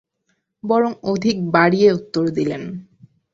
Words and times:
বরং 0.63 0.91
অধিক 1.03 1.37
বাড়িয়ে 1.51 1.89
উত্তর 1.93 2.23
দিলেন। 2.29 2.63